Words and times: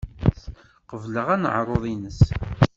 Qebleɣ 0.89 1.27
aneɛruḍ-nnes. 1.35 2.21